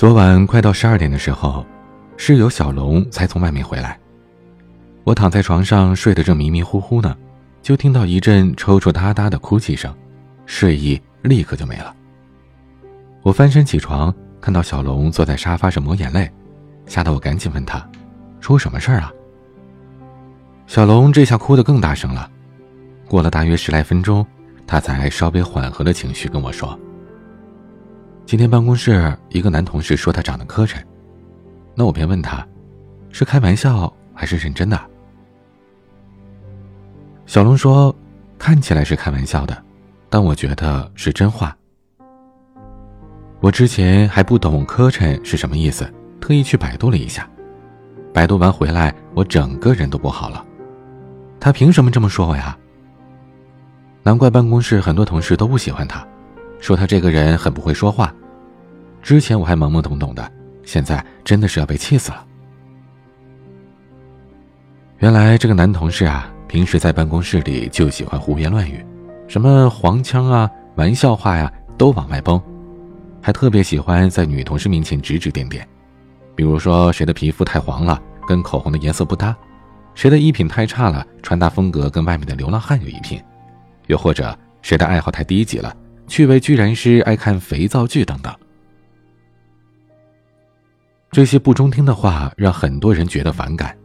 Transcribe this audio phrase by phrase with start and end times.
[0.00, 1.62] 昨晚快到十二点的时候，
[2.16, 4.00] 室友小龙才从外面回来。
[5.04, 7.14] 我躺在床上睡得正迷迷糊糊呢，
[7.60, 9.94] 就听到一阵抽抽搭搭的哭泣声，
[10.46, 11.94] 睡意立刻就没了。
[13.20, 14.10] 我翻身起床，
[14.40, 16.32] 看到小龙坐在沙发上抹眼泪，
[16.86, 17.86] 吓得我赶紧问他
[18.40, 19.12] ：“出什么事儿啊？”
[20.66, 22.26] 小龙这下哭得更大声了。
[23.06, 24.26] 过了大约十来分钟，
[24.66, 26.80] 他才稍微缓和了情绪，跟我说。
[28.30, 30.76] 今天办公室一个男同事说他长得磕碜，
[31.74, 32.46] 那我便问他，
[33.10, 34.80] 是开玩笑还是认真的？
[37.26, 37.92] 小龙说，
[38.38, 39.64] 看起来是开玩笑的，
[40.08, 41.56] 但我觉得是真话。
[43.40, 47.28] 我之前还不懂磕碜是什么意思，特意去百度了一下，
[48.14, 50.46] 百度完回来，我整个人都不好了。
[51.40, 52.56] 他凭什么这么说我呀？
[54.04, 56.06] 难怪办公室很多同事都不喜欢他，
[56.60, 58.14] 说他这个人很不会说话。
[59.02, 60.30] 之前我还懵懵懂懂的，
[60.64, 62.26] 现在真的是要被气死了。
[64.98, 68.84] 原来这个男同事啊，平时在办公室里就喜欢胡言乱语，
[69.26, 72.40] 什么黄腔啊、玩笑话呀，都往外崩，
[73.22, 75.66] 还特别喜欢在女同事面前指指点点，
[76.34, 79.34] 比如说谁的皮肤太黄了，跟口红的颜色不搭；
[79.94, 83.18] 谁的衣品太差了，穿搭风格跟外面的流浪汉有一拼；
[83.86, 85.74] 又或者谁的爱好太低级了，
[86.06, 88.30] 趣味居然是爱看肥皂剧等等。
[91.10, 93.76] 这些不中听的话让很多人觉得反感，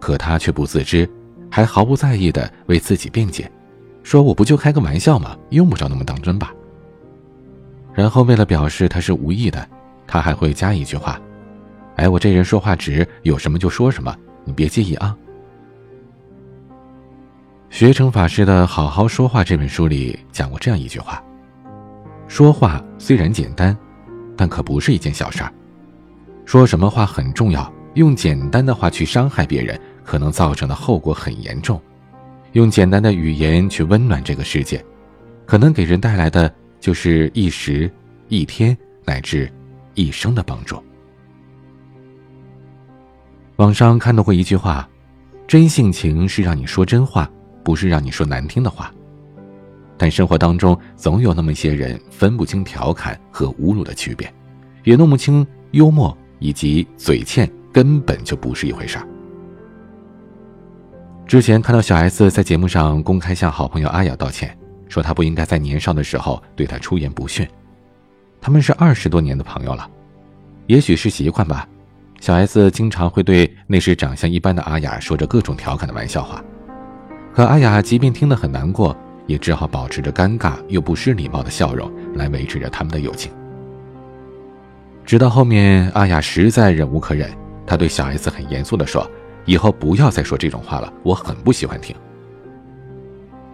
[0.00, 1.06] 可他却不自知，
[1.50, 3.50] 还毫不在意的为自己辩解，
[4.02, 5.36] 说我不就开个玩笑吗？
[5.50, 6.50] 用不着那么当真吧。
[7.92, 9.68] 然后为了表示他是无意的，
[10.06, 11.20] 他还会加一句话
[11.96, 14.16] ：“哎，我这人说话直，有什么就说什么，
[14.46, 15.14] 你别介意啊。”
[17.68, 21.22] 学成法师的《好好说话》这本书里讲过这样一句话
[22.28, 23.76] ：“说话虽然简单，
[24.38, 25.52] 但可不是一件小事儿。”
[26.44, 31.78] 说什么话很重要，用简单的话去伤害别人，可能造成的后果很严重；
[32.52, 34.84] 用简单的语言去温暖这个世界，
[35.46, 37.90] 可能给人带来的就是一时、
[38.28, 39.50] 一天乃至
[39.94, 40.82] 一生的帮助。
[43.56, 44.88] 网上看到过一句话
[45.46, 47.30] ：“真性情是让你说真话，
[47.62, 48.92] 不是让你说难听的话。”
[49.96, 54.32] 但生活当中总有那么一些人分不清调侃和侮辱的区别，
[54.82, 56.16] 也弄不清幽默。
[56.42, 59.06] 以及嘴欠根本就不是一回事儿。
[61.24, 64.58] 之前看到小 S 在节目上公开向好朋友阿雅道歉，
[64.88, 67.48] 说她不应该在年少的时候对她出言不逊。
[68.40, 69.88] 他们是二十多年的朋友了，
[70.66, 71.66] 也许是习惯吧。
[72.20, 76.42] 小 S 经常会对那时长相一般的阿雅说着各种调侃的玩笑话，
[77.32, 83.32] 可阿雅即便听得很难过，也只好保持着尴尬又不失礼貌的笑容来维持着他们的友情。
[85.04, 87.30] 直到后面，阿雅实在忍无可忍，
[87.66, 89.08] 她对小 S 很严肃地说
[89.44, 91.94] ：“以后不要再说这种话了，我很不喜欢听。”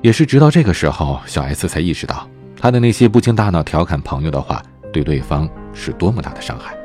[0.03, 6.77] 也是直到这个时候，小 S 才意识到，她的那些不经大脑调侃朋友的话，对对方是多么大的伤害。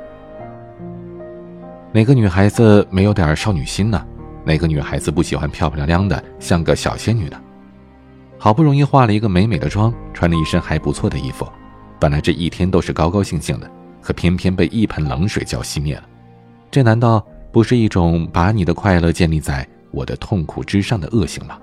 [1.91, 4.03] 哪个女孩子没有点少女心呢？
[4.45, 7.39] 哪个女孩子不喜欢漂漂亮亮的，像个小仙女呢？
[8.39, 11.47] 好不容易化了一个美美的妆，穿了一身还不错的衣服，
[11.99, 13.69] 本来这一天都是高高兴兴的。
[14.03, 16.03] 可偏偏被一盆冷水浇熄灭了，
[16.69, 21.57] 这难道不是一种把你的快乐建立在我的痛苦之上的恶行吗？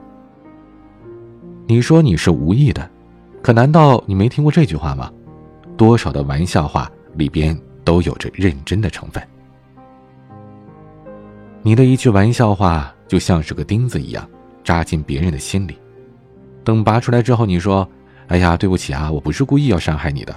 [1.66, 2.90] 你说你是无意的，
[3.42, 5.12] 可难道你没听过这句话吗？
[5.76, 9.22] 多少的玩笑话里边都有着认真的成分。
[11.62, 14.28] 你的一句玩笑话就像是个钉子一样
[14.64, 15.78] 扎进别人的心里，
[16.64, 17.86] 等拔出来之后，你说
[18.28, 20.34] ：“哎呀，对不起啊，我不是故意要伤害你的。”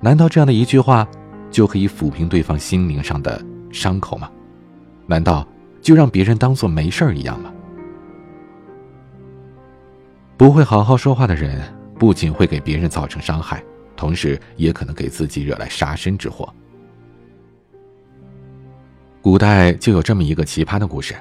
[0.00, 1.06] 难道这样的一句话，
[1.50, 4.30] 就可以抚平对方心灵上的伤口吗？
[5.06, 5.46] 难道
[5.80, 7.52] 就让别人当做没事儿一样吗？
[10.36, 11.60] 不会好好说话的人，
[11.98, 13.60] 不仅会给别人造成伤害，
[13.96, 16.48] 同时也可能给自己惹来杀身之祸。
[19.20, 21.14] 古代就有这么一个奇葩的故事，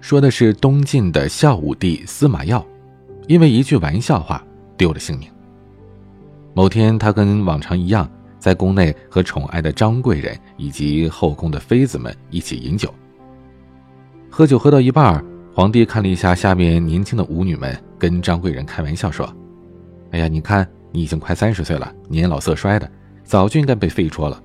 [0.00, 2.64] 说的是东晋的孝武帝司马曜，
[3.26, 4.40] 因为一句玩笑话
[4.76, 5.28] 丢了性命。
[6.54, 8.08] 某天，他跟往常一样。
[8.40, 12.92] 在宫内和宠爱的张贵人以及后宫的妃子们一起饮酒。
[14.28, 19.30] 喝酒喝到一半，皇帝看了一下下面年轻的舞女们，跟张贵人开玩笑说
[20.10, 22.90] ：“哎呀，你看你已经快三十岁了，年老色衰的，
[23.22, 24.42] 早就应该被废除了。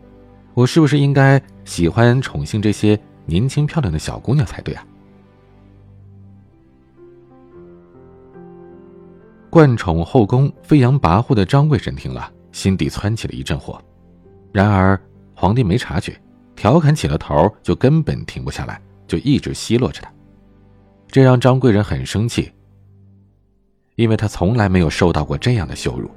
[0.54, 4.86] 我是不是应该喜欢宠幸这些年轻漂亮的小姑娘才对啊？”
[9.50, 13.78] 惯宠后宫、飞扬跋扈的张贵人听了，心底窜起了一阵火。
[14.54, 14.98] 然而
[15.34, 16.18] 皇帝没察觉，
[16.56, 20.10] 调侃起了头，就根本停不下来，就一直奚落着他。
[21.10, 22.50] 这让张贵人很生气，
[23.98, 26.10] 因为他从来没有受到过这样的羞辱。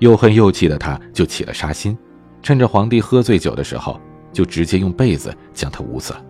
[0.00, 1.96] 又恨又气的他，就起了杀心，
[2.42, 4.00] 趁着皇帝喝醉酒的时候，
[4.32, 6.24] 就直接用被子将他捂死了。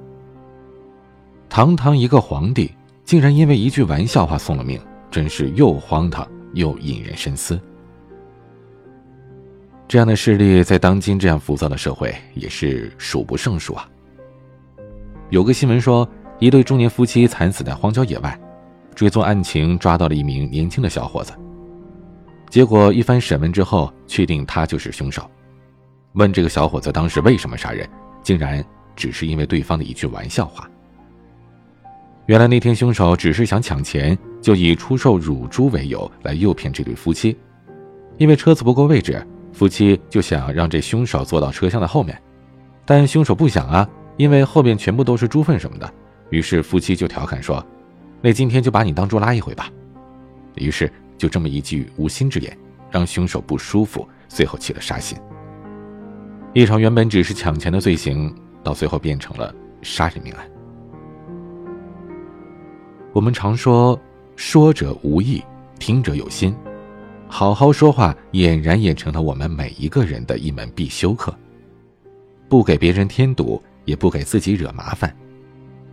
[1.49, 2.71] 堂堂一个皇帝，
[3.03, 4.79] 竟然因为一句玩笑话送了命。
[5.11, 7.61] 真是又荒唐又引人深思。
[9.93, 13.87] 这样的事例在当今这样浮躁的社会也是数不胜数啊。
[15.29, 16.09] 有个新闻说，
[16.39, 18.41] 一对中年夫妻惨死在荒郊野外，
[18.95, 21.35] 追踪案情抓到了一名年轻的小伙子。
[22.49, 25.31] 结果一番审问之后，确定他就是凶手。
[26.15, 27.87] 问这个小伙子当时为什么杀人，
[28.23, 28.65] 竟然
[28.97, 30.67] 只是因为对方的一句玩笑话。
[32.25, 37.37] 原来那天凶手只是想抢钱，就以出售乳猪为由来诱骗这对夫妻。
[38.17, 39.23] 因为车子不够位置，
[39.53, 42.21] 夫妻就想让这凶手坐到车厢的后面，
[42.85, 45.93] 但凶手不想啊，因为后面全部都是猪粪什么的。
[46.31, 47.65] 于是夫妻就调侃说
[48.23, 49.69] ：“那今天就把你当猪拉一回吧。”
[50.57, 52.57] 于是就这么一句无心之言，
[52.91, 55.19] 让凶手不舒服，最后起了杀心。
[56.55, 60.45] 一场原本只是抢钱的罪行，到最后变成了杀人命案。
[63.13, 63.99] 我们常说，
[64.37, 65.43] 说者无意，
[65.79, 66.55] 听者有心。
[67.35, 71.35] 好好说话，俨然也成了我们每一个人的一门必修课。
[72.47, 75.17] 不给别人添堵，也不给自己惹麻烦。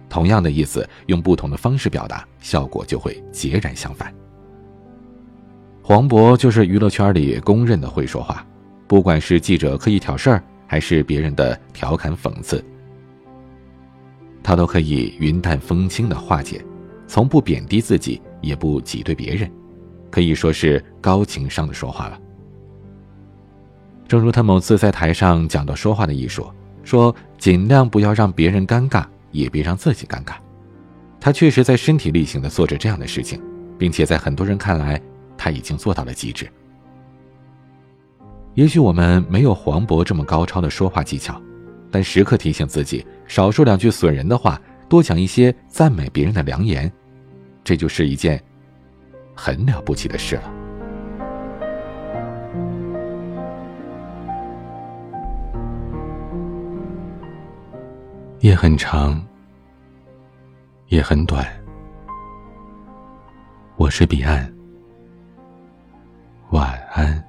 [0.10, 4.14] 同样的意思，用不同的方式表达，效果就会截然相反。
[5.82, 8.46] 黄渤就是娱乐圈里公认的会说话，
[8.86, 12.62] 不管是记者刻意挑事儿，还是别人的调侃讽刺，
[14.44, 16.62] 他都可以云淡风轻的化解。
[17.08, 19.50] 从不贬低自己，也不挤兑别人，
[20.10, 22.20] 可以说是高情商的说话了。
[24.08, 26.52] 正如他某次在台上讲到说话的艺术，
[26.84, 30.34] 说尽量不要让别人尴尬，也别让自己尴尬。
[31.20, 33.40] 他确实在身体力行的做着这样的事情，
[33.78, 35.00] 并且在很多人看来，
[35.38, 36.50] 他已经做到了极致。
[38.56, 41.40] 也许我们没有黄渤这么高超的说话技巧，
[41.92, 44.60] 但时刻提醒自己，少说两句损人的话，
[44.90, 46.92] 多讲一些赞美别人的良言。
[47.64, 48.42] 这就是一件
[49.42, 50.44] 很了不起的事了。
[58.42, 59.26] 夜很长，
[60.88, 61.48] 也很短。
[63.78, 64.54] 我是彼岸，
[66.52, 67.29] 晚安。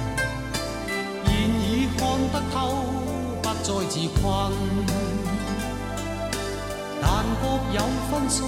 [2.01, 2.57] 看得透，
[3.43, 4.25] 不再自困。
[6.99, 7.05] 但
[7.39, 7.43] 各
[7.75, 7.77] 有
[8.09, 8.43] 分数，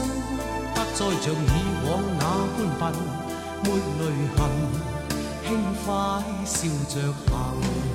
[0.74, 1.36] 不再像以
[1.86, 2.22] 往那
[2.57, 2.83] 般笨，
[3.63, 3.65] 没
[4.00, 4.01] 泪
[4.36, 4.39] 痕，
[5.45, 5.48] 轻
[5.86, 5.88] 快
[6.43, 6.57] 笑
[6.89, 6.95] 着
[7.29, 7.92] 行。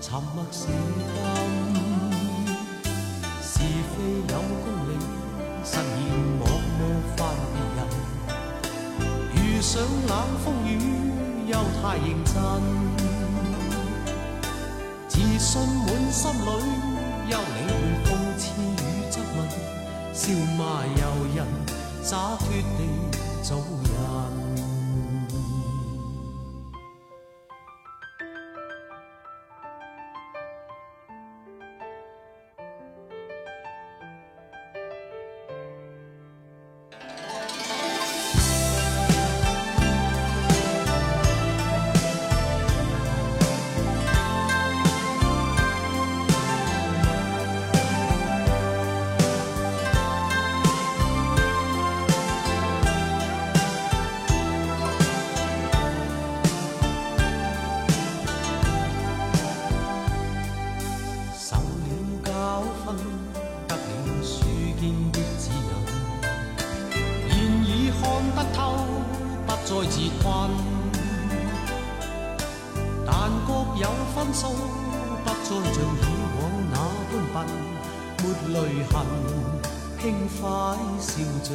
[0.00, 0.70] 沉默是金，
[3.42, 3.96] 是非
[4.28, 4.90] 有公理，
[5.64, 5.82] 失言
[6.38, 6.40] 莫
[6.78, 6.80] 莫
[7.16, 7.18] 化
[7.50, 7.78] 别人。
[9.34, 10.12] 遇上冷
[10.44, 10.70] 风雨
[11.48, 12.32] 又太认真，
[15.08, 16.40] 自信满心里，
[17.28, 17.68] 休理会
[18.04, 18.06] 讽
[18.38, 18.78] 刺与
[19.10, 19.36] 质问，
[20.14, 20.22] 笑
[20.56, 21.02] 骂由
[21.34, 21.36] 人，
[22.04, 22.42] 洒脱
[22.78, 22.80] 地。
[74.34, 74.50] 心，
[75.24, 76.04] 不再像以
[76.36, 76.76] 往那
[77.32, 77.46] 般笨，
[78.18, 78.22] 没
[78.52, 78.56] 泪
[78.90, 78.92] 痕，
[80.00, 80.02] 轻
[80.40, 80.42] 快
[80.98, 81.12] 笑
[81.44, 81.48] 着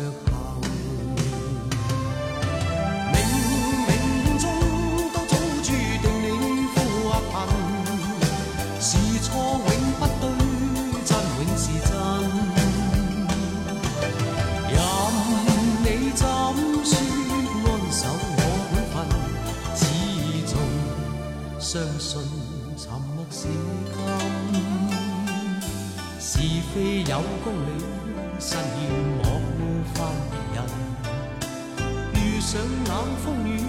[32.51, 32.91] 上冷
[33.23, 33.61] 风雨，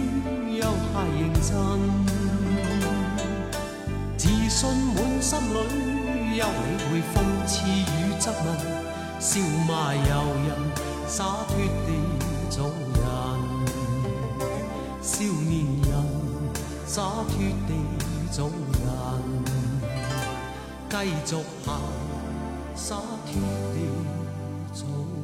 [0.57, 1.45] 又太认真。
[4.17, 4.59] 自信
[4.95, 5.55] 满心里，
[6.41, 6.49] 休理
[6.89, 7.15] 会讽
[7.47, 7.85] 刺与
[8.19, 8.49] 质问，
[9.21, 10.01] 笑骂由
[10.47, 10.49] 人，
[11.07, 11.53] 洒脱
[11.85, 11.89] 地
[12.49, 12.99] 做人。
[15.03, 15.93] 少年人，
[16.87, 17.37] 洒脱
[17.69, 17.71] 地
[18.33, 18.81] 做人，
[20.89, 20.95] 继
[21.27, 21.69] 续行，
[22.75, 22.97] 洒
[23.27, 23.31] 脱
[23.75, 23.77] 地
[24.73, 25.20] 做。